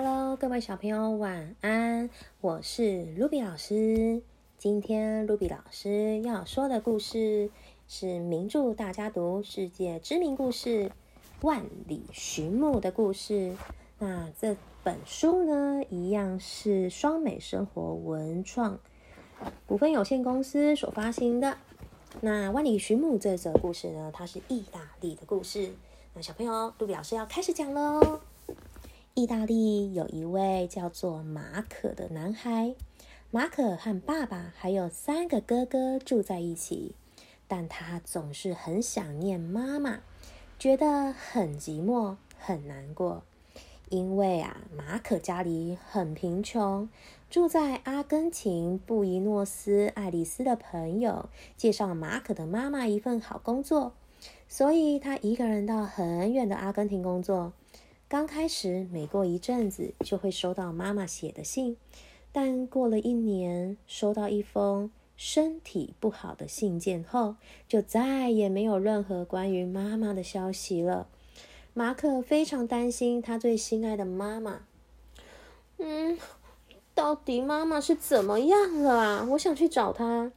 [0.00, 2.08] Hello，各位小朋友，晚安！
[2.40, 4.22] 我是卢比老师。
[4.56, 7.50] 今天卢比老师要说的故事
[7.88, 10.88] 是名著大家读世界知名故事
[11.40, 13.56] 《万里寻母》的故事。
[13.98, 18.78] 那这本书呢，一样是双美生活文创
[19.66, 21.58] 股份有限公司所发行的。
[22.20, 25.72] 那《万里寻母》这则故事呢，它是意大利的故事。
[26.14, 28.20] 那小朋友，卢比老师要开始讲喽。
[29.18, 32.76] 意大利有一位叫做马可的男孩，
[33.32, 36.94] 马可和爸爸还有三个哥哥住在一起，
[37.48, 40.02] 但他总是很想念妈妈，
[40.56, 43.24] 觉得很寂寞、很难过。
[43.88, 46.88] 因为啊，马可家里很贫穷，
[47.28, 53.94] 住在阿根廷布宜诺斯艾利斯的朋友介绍马可的妈妈一份好工作，
[54.46, 57.52] 所以他一个人到很远的阿根廷工作。
[58.10, 61.76] 刚开始，每过一阵子就会收到妈妈写的信，
[62.32, 67.36] 但过了一年，收到一封身体不好的信件后，
[67.68, 71.06] 就再也没有任何关于妈妈的消息了。
[71.74, 74.62] 马可非常担心他最心爱的妈妈。
[75.76, 76.18] 嗯，
[76.94, 79.26] 到底妈妈是怎么样了啊？
[79.32, 80.32] 我想去找她。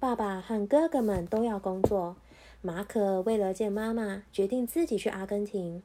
[0.00, 2.16] 爸爸和哥哥们都要工作，
[2.62, 5.84] 马可为了见妈妈，决定自己去阿根廷。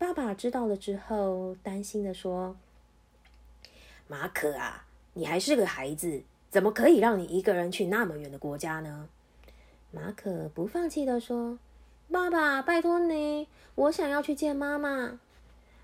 [0.00, 2.56] 爸爸知道了之后，担心的说
[4.08, 9.06] ：“马可啊，你还是个孩子，怎么可以让你一个人去那么远的国家呢？”
[9.92, 11.58] 马可不放弃的说
[12.10, 15.20] ：“爸爸，拜托你，我想要去见妈妈。”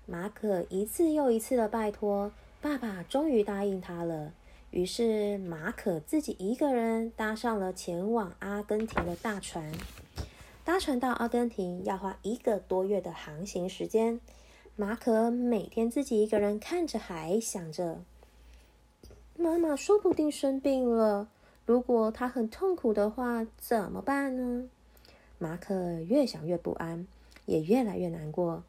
[0.07, 4.33] 马可一次又一次的拜托，爸爸终于答应他了。
[4.71, 9.71] 于是，马可自己一个人搭上了前往阿根廷的大船。
[10.67, 14.19] 搭船到阿根廷要花一个多月的航行时间。
[14.75, 18.01] 马可每天自己一个人看着海，想着
[19.37, 21.29] 妈妈说不定生病了。
[21.65, 24.67] 如果她很痛苦的话，怎么办呢？
[25.39, 27.07] 马可越想越不安，
[27.45, 28.61] 也越来越难过。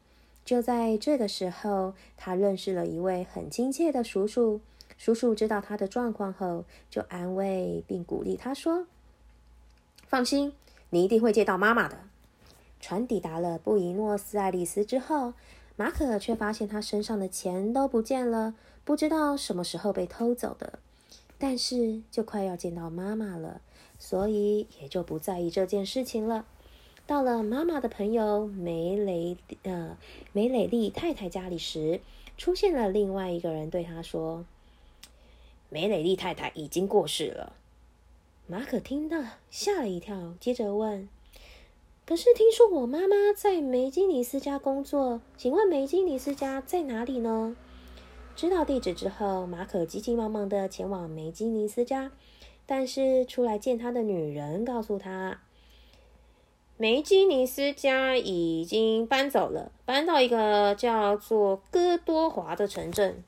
[0.45, 4.61] 就在这个时候，他认识了一位很亲切的叔叔。
[4.97, 8.87] 叔叔知道他的状况后，就安慰并鼓励他说
[10.07, 10.53] ：“放心。”
[10.91, 11.97] 你一定会见到妈妈的。
[12.79, 15.33] 船抵达了布宜诺斯艾利斯之后，
[15.75, 20.79] 马可却发现他身上的钱都不见了，不知道什么时候被偷走的。
[21.37, 23.61] 但是就快要见到妈妈了，
[23.97, 26.45] 所以也就不在意这件事情了。
[27.05, 29.97] 到了妈妈的朋友梅雷呃
[30.31, 32.01] 梅蕾丽太太家里时，
[32.37, 34.45] 出现了另外一个人，对他说
[35.69, 37.53] ：“梅蕾丽太太已经过世了。”
[38.51, 39.21] 马可听到，
[39.51, 41.07] 吓了一跳，接着问
[42.03, 47.55] ：“可是听说我妈妈在梅基尼斯家工作，请问梅基尼斯家在哪里呢？”
[48.35, 52.11] 知道地址之后，马可急急忙忙的前往梅基尼斯家，
[52.65, 55.41] 但是出来见他的女人告诉他，
[56.75, 63.23] 梅基尼斯家已经搬走了，搬到一个叫做哥多华的城镇。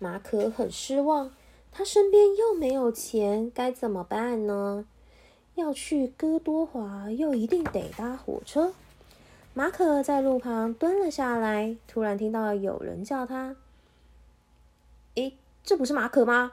[0.00, 1.30] 马可很失望。
[1.72, 4.84] 他身边又没有钱，该怎么办呢？
[5.54, 8.74] 要去哥多华，又一定得搭火车。
[9.54, 13.56] 马可在路旁蹲了下来，突然听到有人叫他
[15.16, 16.52] ：“诶，这不是马可吗？”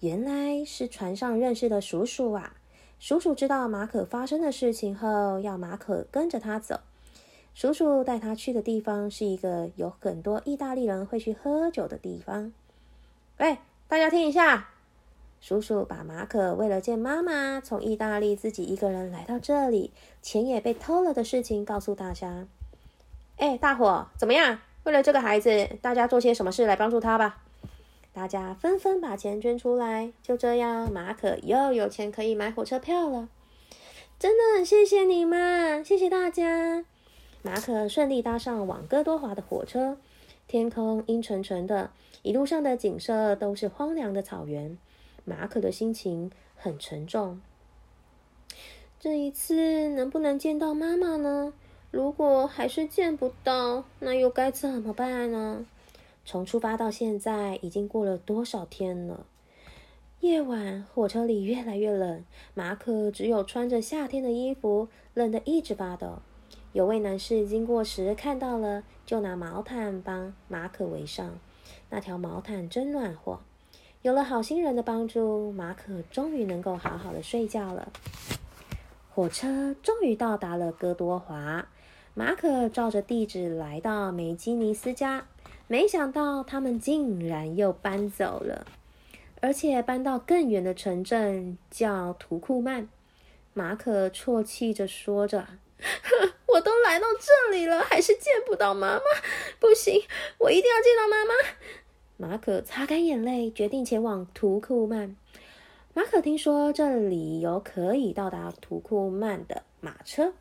[0.00, 2.54] 原来是船上认识的叔叔啊！
[2.98, 6.80] 叔叔知道马可发生的事情后，要马可跟着他走。
[7.54, 12.52] 叔叔带他去的地方是一个有很多意大利人会去喝酒的地方。
[13.38, 13.58] 喂！
[13.88, 14.68] 大家听一下，
[15.40, 22.48] 叔叔把马可为了见妈妈从意大利自己一个人来到这里，钱也被偷了的事情告诉大家。
[23.36, 24.58] 哎，大伙怎么样？
[24.82, 27.38] 为了这个孩子，大家做些什么事来帮助他吧？
[28.12, 33.28] 大家纷纷把钱捐出来，就这样，马可又有钱可以买火车票了。
[34.18, 36.84] 真的很谢谢你们，谢谢大家。
[37.42, 39.96] 马可顺利搭上往哥多华的火车，
[40.48, 41.90] 天空阴沉沉的。
[42.22, 44.76] 一路上的景色都是荒凉的草原，
[45.24, 47.40] 马可的心情很沉重。
[48.98, 51.52] 这一次能不能见到妈妈呢？
[51.92, 55.64] 如果还是见不到，那又该怎么办呢？
[56.24, 59.26] 从出发到现在已经过了多少天了？
[60.20, 66.18] 夜晚，火车里越来越冷，马可只有穿着夏天的衣服，冷得一直发抖。
[66.76, 71.38] 有位男士经过时看到了，就拿毛毯帮马可围上。
[71.88, 73.40] 那条毛毯真暖和，
[74.02, 77.90] 有了好心人的帮助，马可终于能够好好的睡觉了。
[79.08, 81.66] 火车终于到达了哥多华，
[82.12, 85.26] 马可照着地址来到梅基尼斯家。
[85.68, 88.66] 没想到他们竟然又搬走了，
[89.40, 92.86] 而且搬到更远的城镇，叫图库曼。
[93.54, 95.46] 马可啜泣着说着
[96.56, 99.02] ：“我都来到这里了，还是见不到妈妈，
[99.60, 100.02] 不行，
[100.38, 101.34] 我一定要见到妈妈。”
[102.16, 105.14] 马可擦干眼泪，决定前往图库曼。
[105.92, 110.32] 马可听说这里有可以到达图库曼的马车，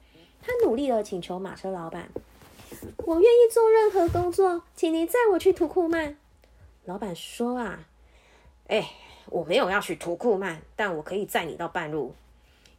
[0.42, 2.10] 他努力的请求马车老板
[3.06, 6.18] ：“我愿意做任何工作，请您载我去图库曼。”
[6.86, 7.86] 老板说：“啊，
[8.68, 8.90] 哎，
[9.26, 12.16] 我没有要去图库曼，但我可以载你到半路。”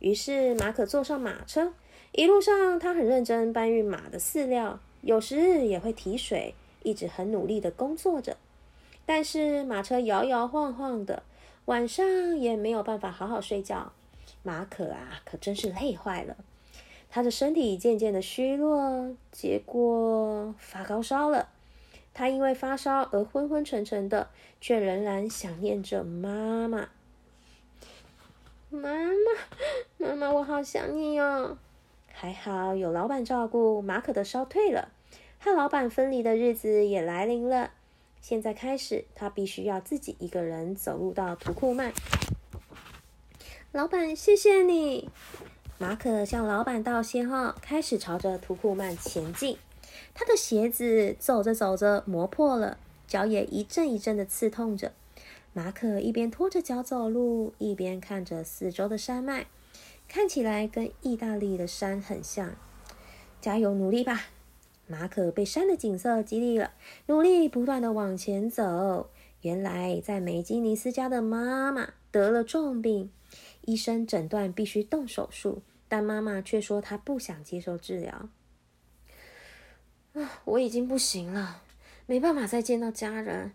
[0.00, 1.74] 于是马可坐上马车，
[2.16, 8.38] 一路上他很认真搬运马的饲料，有时也会提水，一直很努力的工作着。
[9.04, 11.22] 但是马车摇摇晃晃的，
[11.66, 13.92] 晚上也没有办法好好睡觉。
[14.42, 16.34] 马可啊，可真是累坏了。
[17.10, 21.50] 他的身体渐渐的虚弱，结果发高烧了。
[22.14, 26.88] 他因为发烧而昏昏沉沉的，却仍然想念着妈妈。
[28.70, 29.12] 妈妈，
[29.98, 31.58] 妈妈，我好想你哦！
[32.18, 34.88] 还好有老板照顾，马可的烧退了，
[35.38, 37.72] 和老板分离的日子也来临了。
[38.22, 41.92] 现在开始，他必须要自己一个人走路到图库曼。
[43.70, 45.10] 老板，谢谢你。
[45.76, 49.58] 马可向老板道谢后，开始朝着图库曼前进。
[50.14, 54.92] 他的鞋子走着走着磨破了，脚也一阵一阵的刺痛着。
[55.52, 59.46] 马可一边拖着脚走路，一边看着四周的山脉，
[60.08, 62.54] 看起来跟意大利的山很像。
[63.40, 64.26] 加油，努力吧！
[64.88, 66.72] 马可被山的景色激励了，
[67.06, 69.10] 努力不断的往前走。
[69.42, 73.10] 原来在梅基尼斯家的妈妈得了重病，
[73.62, 78.28] 医生诊断必须动手术，但妈妈却说她不想接受治疗。
[80.14, 81.62] 啊，我已经不行了，
[82.06, 83.52] 没办法再见到家人。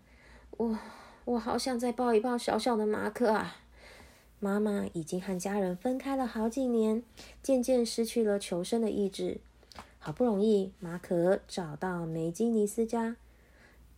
[0.58, 0.78] 我，
[1.24, 3.61] 我好想再抱一抱小小的马可啊！
[4.44, 7.04] 妈妈已经和家人分开了好几年，
[7.44, 9.38] 渐渐失去了求生的意志。
[10.00, 13.14] 好不容易，马可找到梅基尼斯家。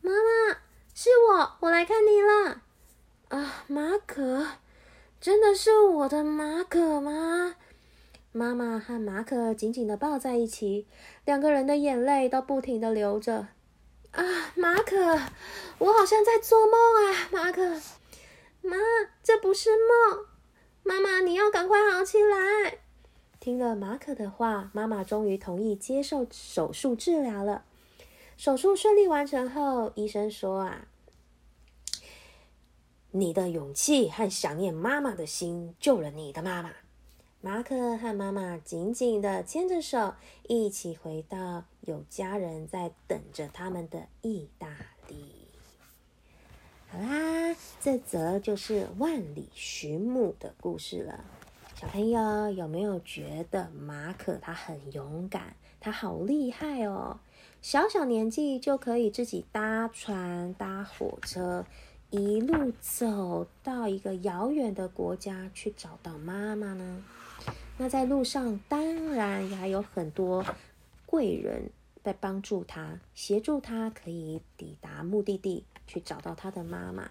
[0.02, 0.58] 妈妈，
[0.94, 2.61] 是我，我来看你了。
[3.29, 4.46] 啊，马可，
[5.19, 7.55] 真的是我的马可吗？
[8.32, 10.87] 妈妈和马可紧紧的抱在一起，
[11.25, 13.49] 两个人的眼泪都不停的流着。
[14.11, 14.23] 啊，
[14.56, 15.19] 马可，
[15.79, 16.75] 我好像在做梦
[17.06, 17.81] 啊，马可。
[18.61, 18.76] 妈，
[19.23, 20.26] 这不是梦。
[20.84, 22.78] 妈妈，你要赶快好起来。
[23.40, 27.64] 听了马可的话，妈妈终于同意接受手术治疗了。
[28.36, 30.86] 手术顺利完成后，医生说：“啊，
[33.12, 36.70] 你的勇气和想念妈妈的心救了你的妈妈。”
[37.40, 40.14] 马可和妈妈紧紧的牵着手，
[40.48, 44.69] 一起回到有家人在等着他们的意大。
[46.94, 51.25] 好啦，这则就是万里寻母的故事了。
[51.75, 57.19] 小朋友有没有觉得马可他很勇敢，他好厉害哦！
[57.61, 61.67] 小小年纪就可以自己搭船、搭火车，
[62.11, 67.02] 一路走到一个遥远的国家去找到妈妈呢？
[67.76, 70.47] 那在路上当然还有很多
[71.06, 71.70] 贵人
[72.05, 77.11] 在帮助他，协助他可以抵达目的地，去找到他的妈妈。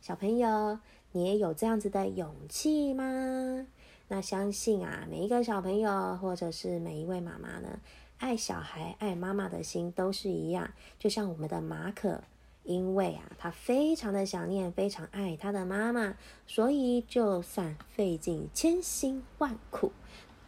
[0.00, 0.78] 小朋友，
[1.12, 3.66] 你也有这样子的勇气吗？
[4.08, 7.80] 那相信啊，每一个小朋友或者是每一位妈妈呢，
[8.18, 10.70] 爱小孩、爱妈妈的心都是一样。
[10.98, 12.22] 就像我们的马可，
[12.62, 16.14] 因为啊，他非常的想念、非常爱他的妈妈，
[16.46, 19.92] 所以就算费尽千辛万苦，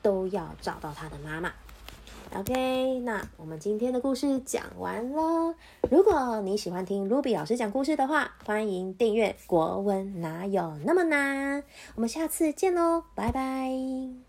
[0.03, 1.55] 都要找到他的妈妈。
[2.33, 5.55] OK，那我们今天的故事讲完了。
[5.91, 11.63] 如果你喜欢听 Ruby 老师讲故事的话，欢迎订阅《国文哪有那么难》。
[11.95, 14.24] 我们下次见喽，拜拜。